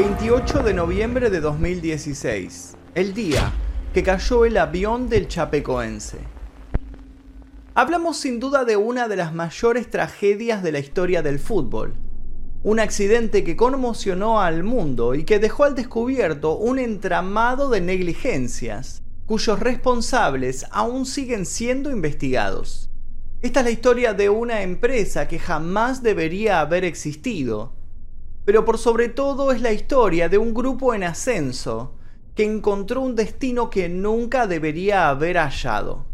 [0.00, 3.52] 28 de noviembre de 2016, el día
[3.92, 6.18] que cayó el avión del Chapecoense.
[7.74, 11.96] Hablamos sin duda de una de las mayores tragedias de la historia del fútbol.
[12.62, 19.02] Un accidente que conmocionó al mundo y que dejó al descubierto un entramado de negligencias,
[19.26, 22.88] cuyos responsables aún siguen siendo investigados.
[23.42, 27.77] Esta es la historia de una empresa que jamás debería haber existido
[28.48, 31.92] pero por sobre todo es la historia de un grupo en ascenso
[32.34, 36.06] que encontró un destino que nunca debería haber hallado.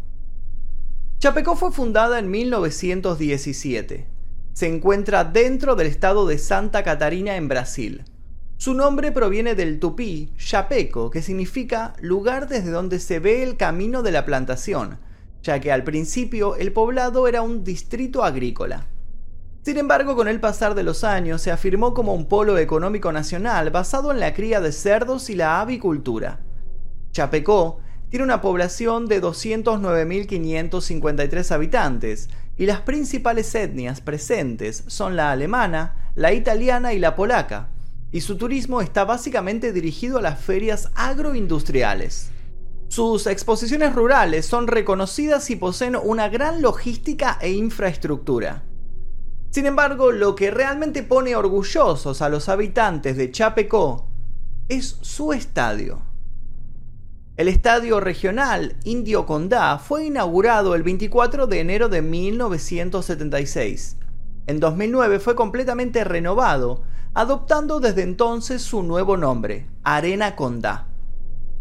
[1.17, 4.05] Chapecó fue fundada en 1917.
[4.51, 8.03] Se encuentra dentro del estado de Santa Catarina en Brasil.
[8.57, 14.03] Su nombre proviene del tupí Chapeco, que significa lugar desde donde se ve el camino
[14.03, 14.99] de la plantación,
[15.41, 18.87] ya que al principio el poblado era un distrito agrícola.
[19.65, 23.71] Sin embargo, con el pasar de los años se afirmó como un polo económico nacional
[23.71, 26.41] basado en la cría de cerdos y la avicultura.
[27.11, 36.11] Chapecó tiene una población de 209.553 habitantes y las principales etnias presentes son la alemana,
[36.13, 37.69] la italiana y la polaca,
[38.11, 42.29] y su turismo está básicamente dirigido a las ferias agroindustriales.
[42.87, 48.61] Sus exposiciones rurales son reconocidas y poseen una gran logística e infraestructura.
[49.55, 54.05] Sin embargo, lo que realmente pone orgullosos a los habitantes de Chapecó
[54.67, 56.01] es su estadio.
[57.37, 63.95] El estadio regional Indio Condá fue inaugurado el 24 de enero de 1976.
[64.47, 66.83] En 2009 fue completamente renovado,
[67.13, 70.87] adoptando desde entonces su nuevo nombre, Arena Condá.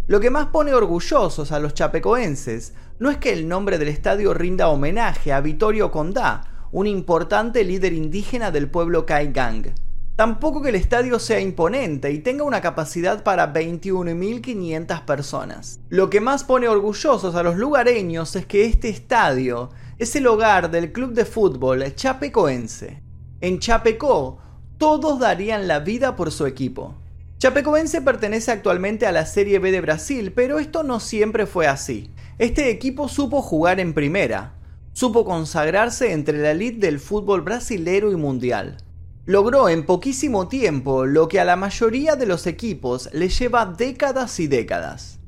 [0.08, 4.34] Lo que más pone orgullosos a los chapecoenses no es que el nombre del estadio
[4.34, 9.72] rinda homenaje a Vittorio Condá, un importante líder indígena del pueblo Kaigang.
[10.16, 15.78] Tampoco que el estadio sea imponente y tenga una capacidad para 21.500 personas.
[15.88, 20.72] Lo que más pone orgullosos a los lugareños es que este estadio es el hogar
[20.72, 23.00] del club de fútbol chapecoense.
[23.40, 24.38] En Chapecó,
[24.76, 26.96] todos darían la vida por su equipo.
[27.38, 32.10] Chapecoense pertenece actualmente a la Serie B de Brasil, pero esto no siempre fue así.
[32.38, 34.54] Este equipo supo jugar en primera,
[34.94, 38.78] supo consagrarse entre la elite del fútbol brasilero y mundial.
[39.26, 44.38] Logró en poquísimo tiempo lo que a la mayoría de los equipos le lleva décadas
[44.38, 45.18] y décadas.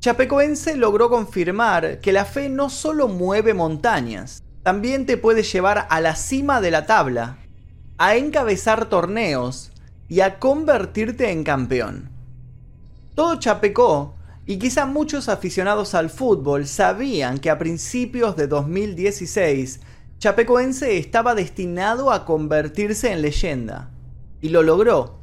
[0.00, 6.00] Chapecoense logró confirmar que la fe no solo mueve montañas, también te puede llevar a
[6.00, 7.38] la cima de la tabla,
[7.96, 9.72] a encabezar torneos
[10.08, 12.10] y a convertirte en campeón.
[13.14, 14.13] Todo Chapecó
[14.46, 19.80] y quizá muchos aficionados al fútbol sabían que a principios de 2016
[20.18, 23.90] Chapecoense estaba destinado a convertirse en leyenda.
[24.40, 25.18] Y lo logró,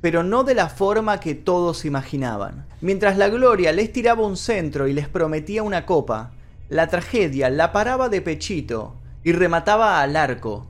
[0.00, 2.66] pero no de la forma que todos imaginaban.
[2.80, 6.32] Mientras la gloria les tiraba un centro y les prometía una copa,
[6.68, 8.94] la tragedia la paraba de pechito
[9.24, 10.66] y remataba al arco,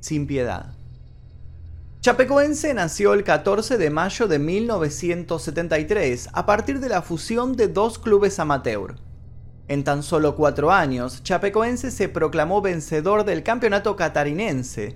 [0.00, 0.75] sin piedad.
[2.06, 7.98] Chapecoense nació el 14 de mayo de 1973 a partir de la fusión de dos
[7.98, 8.94] clubes amateur.
[9.66, 14.94] En tan solo cuatro años, Chapecoense se proclamó vencedor del campeonato catarinense,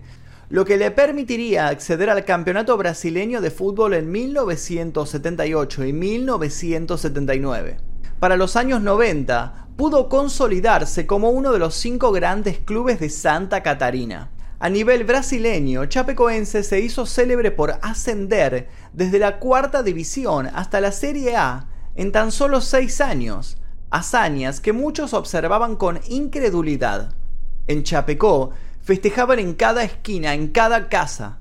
[0.50, 7.78] lo que le permitiría acceder al campeonato brasileño de fútbol en 1978 y 1979.
[8.20, 13.64] Para los años 90, pudo consolidarse como uno de los cinco grandes clubes de Santa
[13.64, 14.30] Catarina.
[14.62, 20.92] A nivel brasileño, Chapecoense se hizo célebre por ascender desde la cuarta división hasta la
[20.92, 23.56] Serie A en tan solo seis años,
[23.88, 27.14] hazañas que muchos observaban con incredulidad.
[27.68, 28.50] En Chapecó
[28.82, 31.38] festejaban en cada esquina, en cada casa.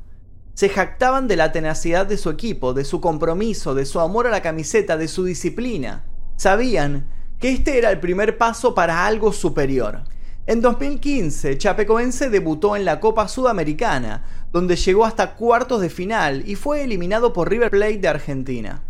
[0.54, 4.32] Se jactaban de la tenacidad de su equipo, de su compromiso, de su amor a
[4.32, 6.06] la camiseta, de su disciplina.
[6.38, 10.04] Sabían que este era el primer paso para algo superior.
[10.50, 16.56] En 2015, Chapecoense debutó en la Copa Sudamericana, donde llegó hasta cuartos de final y
[16.56, 18.82] fue eliminado por River Plate de Argentina.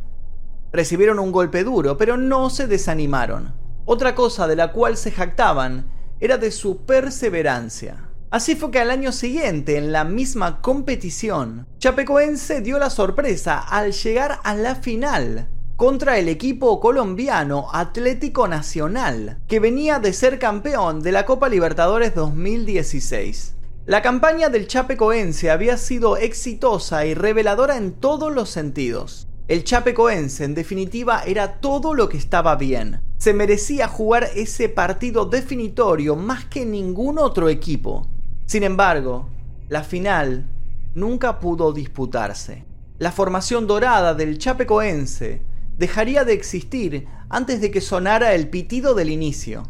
[0.71, 3.53] Recibieron un golpe duro, pero no se desanimaron.
[3.83, 5.91] Otra cosa de la cual se jactaban
[6.21, 8.07] era de su perseverancia.
[8.29, 13.91] Así fue que al año siguiente, en la misma competición, Chapecoense dio la sorpresa al
[13.91, 21.01] llegar a la final contra el equipo colombiano Atlético Nacional, que venía de ser campeón
[21.01, 23.55] de la Copa Libertadores 2016.
[23.85, 29.29] La campaña del Chapecoense había sido exitosa y reveladora en todos los sentidos.
[29.47, 32.99] El Chapecoense, en definitiva, era todo lo que estaba bien.
[33.17, 38.05] Se merecía jugar ese partido definitorio más que ningún otro equipo.
[38.47, 39.29] Sin embargo,
[39.69, 40.45] la final
[40.93, 42.65] nunca pudo disputarse.
[42.97, 45.47] La formación dorada del Chapecoense
[45.79, 49.63] dejaría de existir antes de que sonara el pitido del inicio.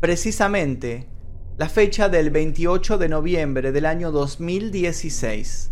[0.00, 1.06] Precisamente,
[1.56, 5.70] la fecha del 28 de noviembre del año 2016.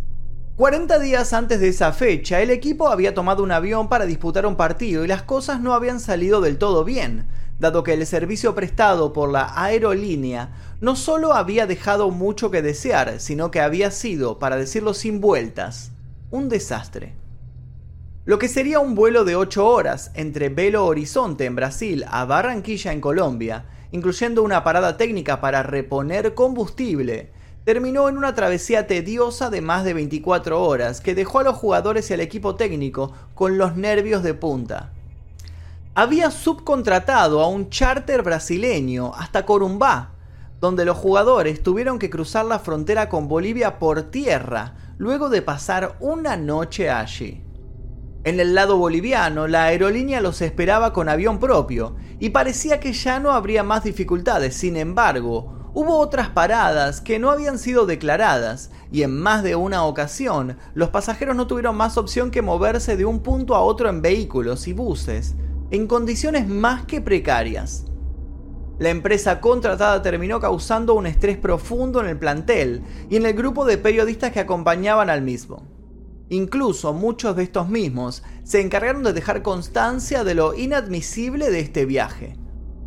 [0.56, 4.54] 40 días antes de esa fecha, el equipo había tomado un avión para disputar un
[4.54, 7.26] partido y las cosas no habían salido del todo bien,
[7.58, 13.18] dado que el servicio prestado por la aerolínea no solo había dejado mucho que desear,
[13.18, 15.90] sino que había sido, para decirlo sin vueltas,
[16.30, 17.23] un desastre.
[18.26, 22.90] Lo que sería un vuelo de 8 horas entre Belo Horizonte en Brasil a Barranquilla
[22.90, 27.32] en Colombia, incluyendo una parada técnica para reponer combustible,
[27.64, 32.08] terminó en una travesía tediosa de más de 24 horas que dejó a los jugadores
[32.08, 34.90] y al equipo técnico con los nervios de punta.
[35.94, 40.12] Había subcontratado a un charter brasileño hasta Corumbá,
[40.62, 45.96] donde los jugadores tuvieron que cruzar la frontera con Bolivia por tierra luego de pasar
[46.00, 47.42] una noche allí.
[48.24, 53.20] En el lado boliviano, la aerolínea los esperaba con avión propio y parecía que ya
[53.20, 54.54] no habría más dificultades.
[54.54, 59.82] Sin embargo, Hubo otras paradas que no habían sido declaradas y en más de una
[59.82, 64.00] ocasión los pasajeros no tuvieron más opción que moverse de un punto a otro en
[64.00, 65.34] vehículos y buses,
[65.72, 67.86] en condiciones más que precarias.
[68.78, 73.64] La empresa contratada terminó causando un estrés profundo en el plantel y en el grupo
[73.64, 75.73] de periodistas que acompañaban al mismo.
[76.28, 81.84] Incluso muchos de estos mismos se encargaron de dejar constancia de lo inadmisible de este
[81.84, 82.36] viaje.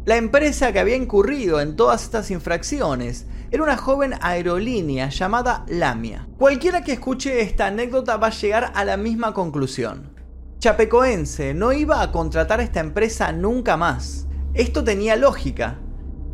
[0.06, 6.28] La empresa que había incurrido en todas estas infracciones era una joven aerolínea llamada Lamia.
[6.38, 10.14] Cualquiera que escuche esta anécdota va a llegar a la misma conclusión.
[10.60, 14.28] Chapecoense no iba a contratar a esta empresa nunca más.
[14.54, 15.80] Esto tenía lógica,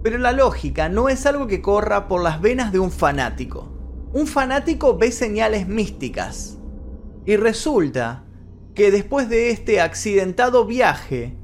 [0.02, 3.70] pero la lógica no es algo que corra por las venas de un fanático.
[4.14, 6.58] Un fanático ve señales místicas.
[7.26, 8.24] Y resulta
[8.76, 11.38] que después de este accidentado viaje,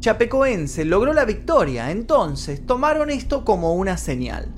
[0.00, 4.54] Chapecoense logró la victoria, entonces tomaron esto como una señal.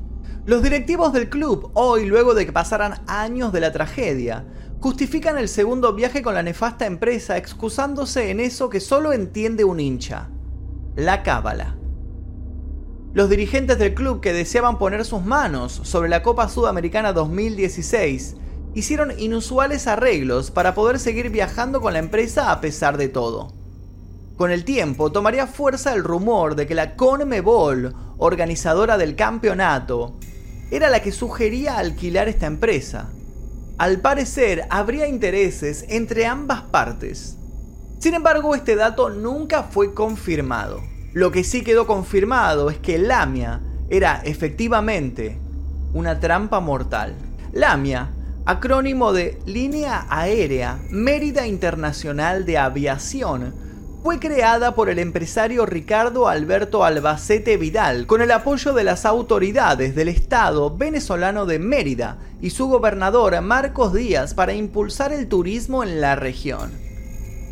[0.47, 4.47] Los directivos del club, hoy luego de que pasaran años de la tragedia,
[4.81, 9.79] justifican el segundo viaje con la nefasta empresa excusándose en eso que solo entiende un
[9.79, 10.31] hincha,
[10.97, 11.77] la cábala.
[13.13, 18.37] Los dirigentes del club que deseaban poner sus manos sobre la Copa Sudamericana 2016
[18.75, 23.53] hicieron inusuales arreglos para poder seguir viajando con la empresa a pesar de todo.
[24.37, 30.19] Con el tiempo tomaría fuerza el rumor de que la CONMEBOL, organizadora del campeonato,
[30.71, 33.11] era la que sugería alquilar esta empresa.
[33.79, 37.37] Al parecer habría intereses entre ambas partes.
[37.99, 40.81] Sin embargo, este dato nunca fue confirmado.
[41.13, 43.61] Lo que sí quedó confirmado es que Lamia
[43.91, 45.39] era efectivamente
[45.93, 47.15] una trampa mortal.
[47.53, 48.11] Lamia,
[48.45, 53.55] acrónimo de Línea Aérea Mérida Internacional de Aviación,
[54.03, 59.95] fue creada por el empresario Ricardo Alberto Albacete Vidal con el apoyo de las autoridades
[59.95, 66.01] del Estado venezolano de Mérida y su gobernador Marcos Díaz para impulsar el turismo en
[66.01, 66.73] la región.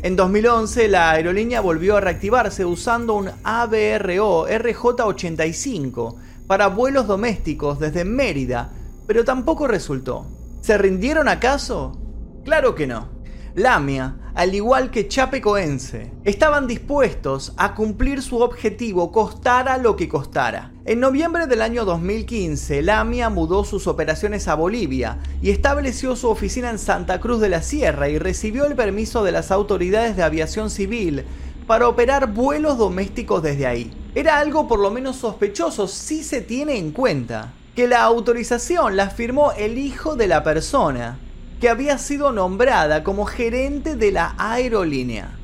[0.00, 6.14] En 2011 la aerolínea volvió a reactivarse usando un ABRO RJ85
[6.46, 8.70] para vuelos domésticos desde Mérida,
[9.08, 10.24] pero tampoco resultó.
[10.60, 11.98] ¿Se rindieron acaso?
[12.44, 13.08] Claro que no.
[13.56, 20.70] Lamia, al igual que Chapecoense, estaban dispuestos a cumplir su objetivo costara lo que costara.
[20.84, 26.70] En noviembre del año 2015, Lamia mudó sus operaciones a Bolivia y estableció su oficina
[26.70, 30.70] en Santa Cruz de la Sierra y recibió el permiso de las autoridades de aviación
[30.70, 31.24] civil
[31.66, 33.90] para operar vuelos domésticos desde ahí.
[34.14, 39.10] Era algo por lo menos sospechoso si se tiene en cuenta que la autorización la
[39.10, 41.18] firmó el hijo de la persona,
[41.60, 45.36] que había sido nombrada como gerente de la aerolínea,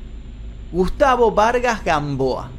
[0.71, 2.51] Gustavo Vargas Gamboa.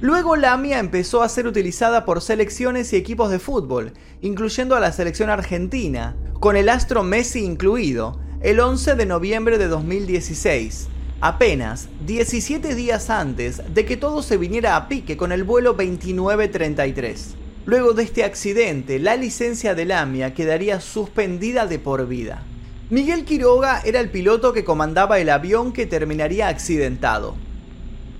[0.00, 4.92] Luego Lamia empezó a ser utilizada por selecciones y equipos de fútbol, incluyendo a la
[4.92, 10.88] selección argentina, con el astro Messi incluido, el 11 de noviembre de 2016,
[11.20, 17.36] apenas 17 días antes de que todo se viniera a pique con el vuelo 2933.
[17.64, 22.42] Luego de este accidente, la licencia de Lamia quedaría suspendida de por vida.
[22.88, 27.34] Miguel Quiroga era el piloto que comandaba el avión que terminaría accidentado.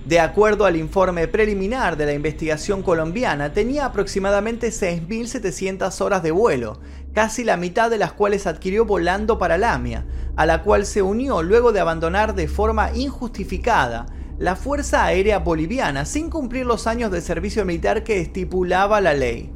[0.05, 6.81] De acuerdo al informe preliminar de la investigación colombiana, tenía aproximadamente 6.700 horas de vuelo,
[7.13, 10.05] casi la mitad de las cuales adquirió volando para Lamia,
[10.35, 14.07] a la cual se unió luego de abandonar de forma injustificada
[14.37, 19.49] la Fuerza Aérea Boliviana sin cumplir los años de servicio militar que estipulaba la ley.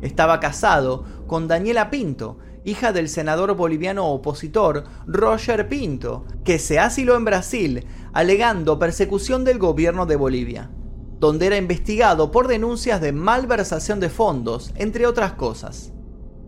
[0.00, 7.16] Estaba casado con Daniela Pinto, hija del senador boliviano opositor Roger Pinto, que se asiló
[7.16, 10.70] en Brasil alegando persecución del gobierno de Bolivia,
[11.18, 15.92] donde era investigado por denuncias de malversación de fondos, entre otras cosas.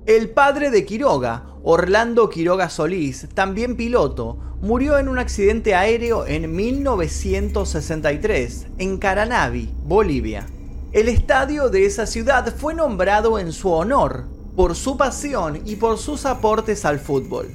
[0.06, 6.54] El padre de Quiroga, Orlando Quiroga Solís, también piloto, murió en un accidente aéreo en
[6.54, 10.46] 1963 en Caranavi, Bolivia.
[10.92, 15.98] El estadio de esa ciudad fue nombrado en su honor, por su pasión y por
[15.98, 17.54] sus aportes al fútbol.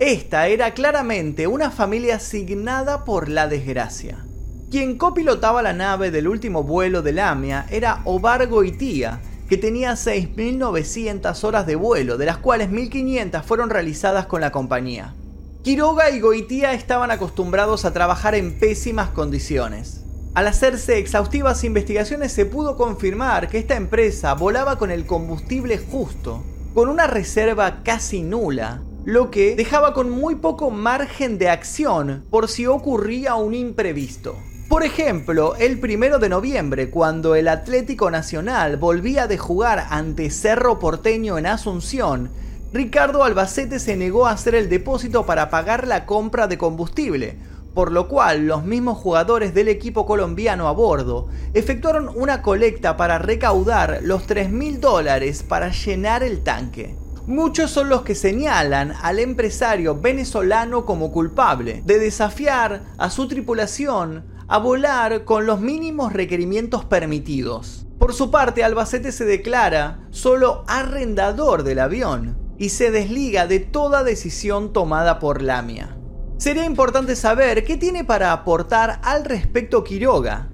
[0.00, 4.26] Esta era claramente una familia asignada por la desgracia.
[4.70, 11.44] Quien copilotaba la nave del último vuelo de Lamia era Obar Goitía, que tenía 6.900
[11.44, 15.14] horas de vuelo, de las cuales 1.500 fueron realizadas con la compañía.
[15.62, 19.99] Quiroga y Goitía estaban acostumbrados a trabajar en pésimas condiciones.
[20.32, 26.44] Al hacerse exhaustivas investigaciones se pudo confirmar que esta empresa volaba con el combustible justo,
[26.72, 32.46] con una reserva casi nula, lo que dejaba con muy poco margen de acción por
[32.46, 34.36] si ocurría un imprevisto.
[34.68, 40.78] Por ejemplo, el primero de noviembre, cuando el Atlético Nacional volvía de jugar ante Cerro
[40.78, 42.30] Porteño en Asunción,
[42.72, 47.36] Ricardo Albacete se negó a hacer el depósito para pagar la compra de combustible,
[47.74, 53.18] por lo cual los mismos jugadores del equipo colombiano a bordo efectuaron una colecta para
[53.18, 56.96] recaudar los 3 mil dólares para llenar el tanque.
[57.26, 64.24] Muchos son los que señalan al empresario venezolano como culpable de desafiar a su tripulación
[64.48, 67.86] a volar con los mínimos requerimientos permitidos.
[68.00, 74.02] Por su parte, Albacete se declara solo arrendador del avión y se desliga de toda
[74.02, 75.99] decisión tomada por Lamia.
[76.40, 80.48] Sería importante saber qué tiene para aportar al respecto Quiroga,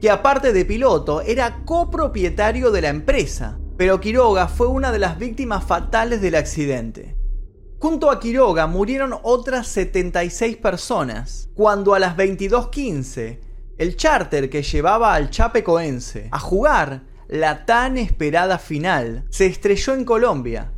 [0.00, 5.18] que aparte de piloto era copropietario de la empresa, pero Quiroga fue una de las
[5.18, 7.18] víctimas fatales del accidente.
[7.78, 13.38] Junto a Quiroga murieron otras 76 personas, cuando a las 22.15
[13.76, 20.06] el charter que llevaba al Chapecoense a jugar la tan esperada final se estrelló en
[20.06, 20.72] Colombia,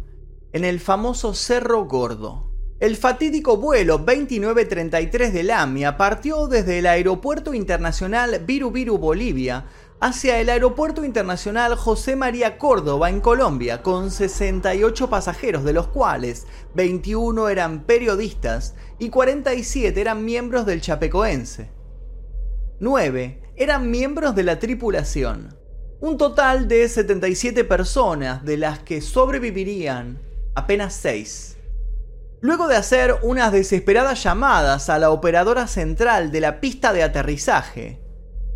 [0.52, 2.47] en el famoso Cerro Gordo.
[2.80, 9.66] El fatídico vuelo 2933 de Lamia partió desde el Aeropuerto Internacional Viru Viru, Bolivia,
[9.98, 16.46] hacia el Aeropuerto Internacional José María Córdoba en Colombia, con 68 pasajeros, de los cuales
[16.76, 21.72] 21 eran periodistas y 47 eran miembros del Chapecoense.
[22.78, 25.58] 9 eran miembros de la tripulación.
[25.98, 30.22] Un total de 77 personas, de las que sobrevivirían
[30.54, 31.57] apenas 6.
[32.40, 38.00] Luego de hacer unas desesperadas llamadas a la operadora central de la pista de aterrizaje,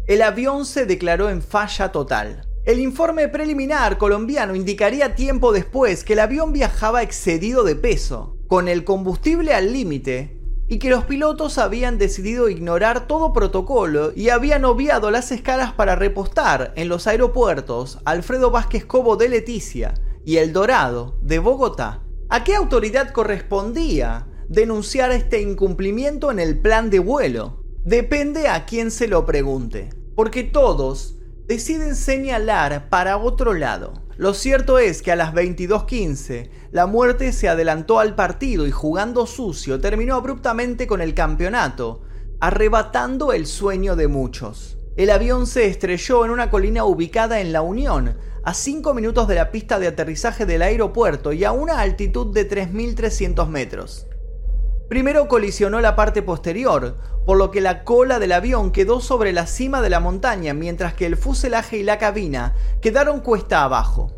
[0.06, 2.46] el avión se declaró en falla total.
[2.64, 8.68] El informe preliminar colombiano indicaría tiempo después que el avión viajaba excedido de peso, con
[8.68, 14.64] el combustible al límite, y que los pilotos habían decidido ignorar todo protocolo y habían
[14.64, 20.52] obviado las escalas para repostar en los aeropuertos Alfredo Vázquez Cobo de Leticia y El
[20.52, 22.02] Dorado de Bogotá.
[22.34, 27.62] ¿A qué autoridad correspondía denunciar este incumplimiento en el plan de vuelo?
[27.84, 34.06] Depende a quién se lo pregunte, porque todos deciden señalar para otro lado.
[34.16, 39.26] Lo cierto es que a las 22:15 la muerte se adelantó al partido y jugando
[39.26, 42.00] sucio terminó abruptamente con el campeonato,
[42.40, 44.78] arrebatando el sueño de muchos.
[44.94, 49.36] El avión se estrelló en una colina ubicada en La Unión, a 5 minutos de
[49.36, 54.06] la pista de aterrizaje del aeropuerto y a una altitud de 3.300 metros.
[54.90, 59.46] Primero colisionó la parte posterior, por lo que la cola del avión quedó sobre la
[59.46, 64.12] cima de la montaña, mientras que el fuselaje y la cabina quedaron cuesta abajo.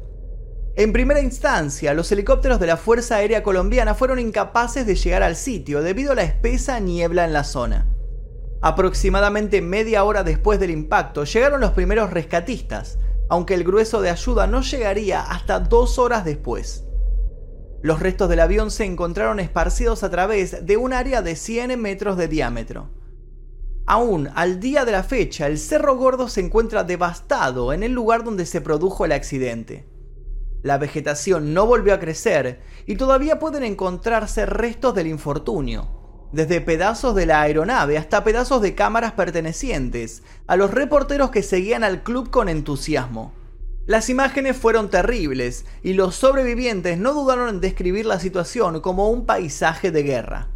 [0.74, 5.36] En primera instancia, los helicópteros de la Fuerza Aérea Colombiana fueron incapaces de llegar al
[5.36, 7.93] sitio debido a la espesa niebla en la zona.
[8.64, 14.46] Aproximadamente media hora después del impacto llegaron los primeros rescatistas, aunque el grueso de ayuda
[14.46, 16.86] no llegaría hasta dos horas después.
[17.82, 22.16] Los restos del avión se encontraron esparcidos a través de un área de 100 metros
[22.16, 22.88] de diámetro.
[23.84, 28.24] Aún al día de la fecha, el Cerro Gordo se encuentra devastado en el lugar
[28.24, 29.86] donde se produjo el accidente.
[30.62, 36.03] La vegetación no volvió a crecer y todavía pueden encontrarse restos del infortunio,
[36.34, 41.84] desde pedazos de la aeronave hasta pedazos de cámaras pertenecientes a los reporteros que seguían
[41.84, 43.32] al club con entusiasmo.
[43.86, 49.26] Las imágenes fueron terribles y los sobrevivientes no dudaron en describir la situación como un
[49.26, 50.48] paisaje de guerra.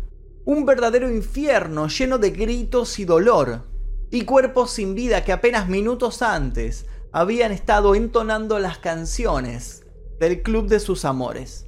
[0.45, 3.63] Un verdadero infierno lleno de gritos y dolor,
[4.11, 9.85] y cuerpos sin vida que apenas minutos antes habían estado entonando las canciones
[10.19, 11.68] del Club de sus Amores.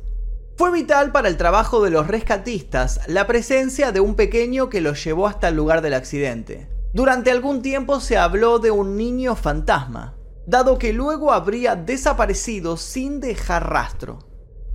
[0.61, 5.03] Fue vital para el trabajo de los rescatistas la presencia de un pequeño que los
[5.03, 6.69] llevó hasta el lugar del accidente.
[6.93, 13.21] Durante algún tiempo se habló de un niño fantasma, dado que luego habría desaparecido sin
[13.21, 14.19] dejar rastro.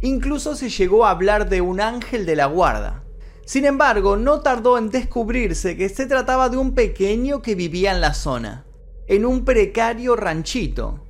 [0.01, 3.03] Incluso se llegó a hablar de un ángel de la guarda.
[3.45, 8.01] Sin embargo, no tardó en descubrirse que se trataba de un pequeño que vivía en
[8.01, 8.65] la zona,
[9.05, 11.04] en un precario ranchito,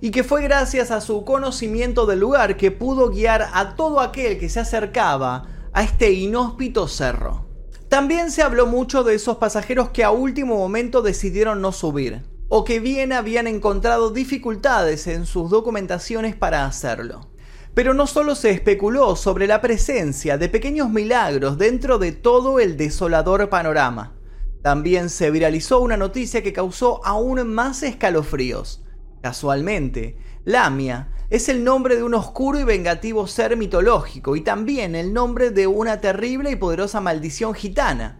[0.00, 4.38] y que fue gracias a su conocimiento del lugar que pudo guiar a todo aquel
[4.38, 7.46] que se acercaba a este inhóspito cerro.
[7.88, 12.64] También se habló mucho de esos pasajeros que a último momento decidieron no subir, o
[12.64, 17.28] que bien habían encontrado dificultades en sus documentaciones para hacerlo.
[17.74, 22.76] Pero no solo se especuló sobre la presencia de pequeños milagros dentro de todo el
[22.76, 24.14] desolador panorama,
[24.62, 28.82] también se viralizó una noticia que causó aún más escalofríos.
[29.22, 35.12] Casualmente, Lamia es el nombre de un oscuro y vengativo ser mitológico y también el
[35.12, 38.18] nombre de una terrible y poderosa maldición gitana,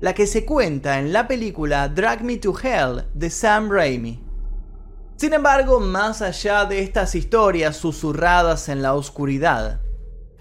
[0.00, 4.24] la que se cuenta en la película Drag Me to Hell de Sam Raimi.
[5.16, 9.82] Sin embargo, más allá de estas historias susurradas en la oscuridad,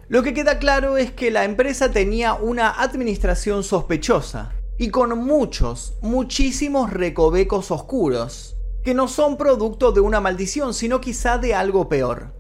[0.08, 5.98] lo que queda claro es que la empresa tenía una administración sospechosa y con muchos,
[6.02, 12.34] muchísimos recovecos oscuros, que no son producto de una maldición, sino quizá de algo peor.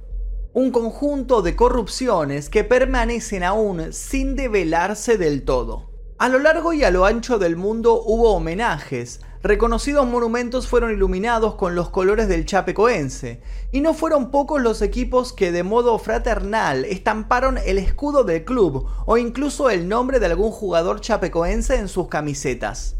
[0.53, 5.89] Un conjunto de corrupciones que permanecen aún sin develarse del todo.
[6.17, 11.55] A lo largo y a lo ancho del mundo hubo homenajes, reconocidos monumentos fueron iluminados
[11.55, 13.41] con los colores del Chapecoense,
[13.72, 18.86] y no fueron pocos los equipos que de modo fraternal estamparon el escudo del club
[19.05, 22.99] o incluso el nombre de algún jugador chapecoense en sus camisetas.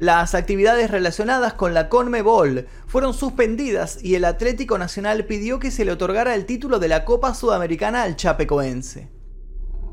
[0.00, 5.84] Las actividades relacionadas con la Conmebol fueron suspendidas y el Atlético Nacional pidió que se
[5.84, 9.10] le otorgara el título de la Copa Sudamericana al Chapecoense.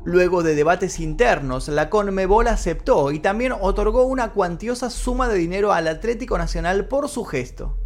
[0.04, 5.72] Luego de debates internos, la Conmebol aceptó y también otorgó una cuantiosa suma de dinero
[5.72, 7.76] al Atlético Nacional por su gesto.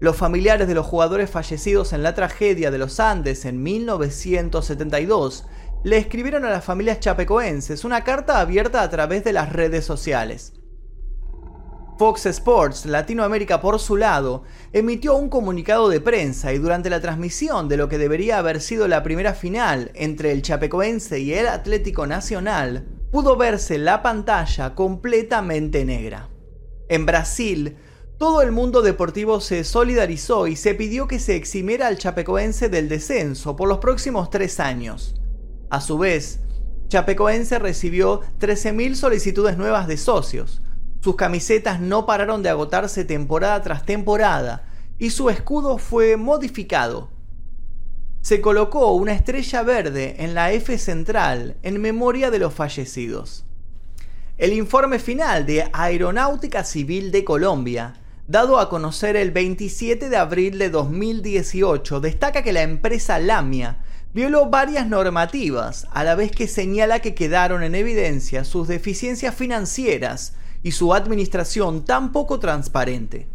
[0.00, 5.44] Los familiares de los jugadores fallecidos en la tragedia de los Andes en 1972
[5.82, 10.53] le escribieron a las familias chapecoenses una carta abierta a través de las redes sociales.
[11.96, 17.68] Fox Sports Latinoamérica por su lado emitió un comunicado de prensa y durante la transmisión
[17.68, 22.06] de lo que debería haber sido la primera final entre el Chapecoense y el Atlético
[22.08, 26.30] Nacional, pudo verse la pantalla completamente negra.
[26.88, 27.76] En Brasil,
[28.18, 32.88] todo el mundo deportivo se solidarizó y se pidió que se eximiera al Chapecoense del
[32.88, 35.20] descenso por los próximos tres años.
[35.70, 36.40] A su vez,
[36.88, 40.60] Chapecoense recibió 13.000 solicitudes nuevas de socios,
[41.04, 44.64] sus camisetas no pararon de agotarse temporada tras temporada
[44.98, 47.10] y su escudo fue modificado.
[48.22, 53.44] Se colocó una estrella verde en la F central en memoria de los fallecidos.
[54.38, 60.58] El informe final de Aeronáutica Civil de Colombia, dado a conocer el 27 de abril
[60.58, 67.00] de 2018, destaca que la empresa Lamia violó varias normativas, a la vez que señala
[67.00, 70.32] que quedaron en evidencia sus deficiencias financieras
[70.64, 73.28] y su administración tan poco transparente.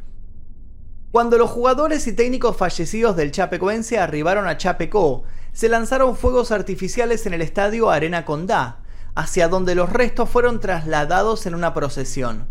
[1.12, 7.26] Cuando los jugadores y técnicos fallecidos del Chapecoense arribaron a Chapecó, se lanzaron fuegos artificiales
[7.26, 8.80] en el estadio Arena Condá,
[9.16, 12.48] hacia donde los restos fueron trasladados en una procesión.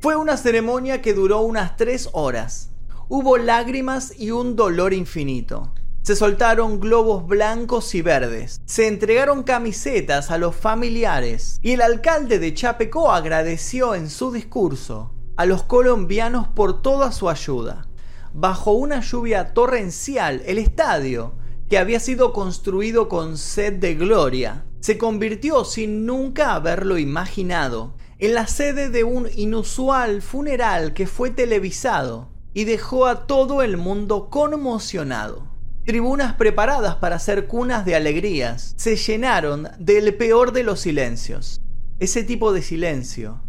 [0.00, 2.70] Fue una ceremonia que duró unas tres horas.
[3.08, 5.73] Hubo lágrimas y un dolor infinito.
[6.04, 12.38] Se soltaron globos blancos y verdes, se entregaron camisetas a los familiares y el alcalde
[12.38, 17.88] de Chapecó agradeció en su discurso a los colombianos por toda su ayuda.
[18.34, 21.36] Bajo una lluvia torrencial, el estadio,
[21.70, 28.34] que había sido construido con sed de gloria, se convirtió sin nunca haberlo imaginado en
[28.34, 34.28] la sede de un inusual funeral que fue televisado y dejó a todo el mundo
[34.28, 35.53] conmocionado.
[35.84, 41.60] Tribunas preparadas para ser cunas de alegrías se llenaron del peor de los silencios,
[42.00, 43.42] ese tipo de silencio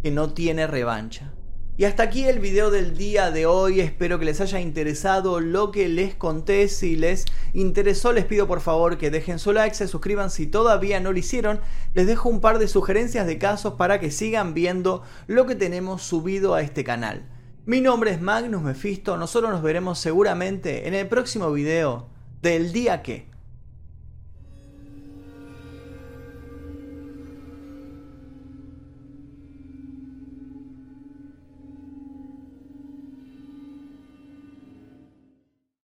[0.00, 1.32] que no tiene revancha.
[1.76, 3.80] Y hasta aquí el video del día de hoy.
[3.80, 6.68] Espero que les haya interesado lo que les conté.
[6.68, 11.00] Si les interesó, les pido por favor que dejen su like, se suscriban si todavía
[11.00, 11.60] no lo hicieron.
[11.94, 16.02] Les dejo un par de sugerencias de casos para que sigan viendo lo que tenemos
[16.04, 17.28] subido a este canal.
[17.64, 19.16] Mi nombre es Magnus Mephisto.
[19.16, 22.08] Nosotros nos veremos seguramente en el próximo video
[22.40, 23.28] del día que.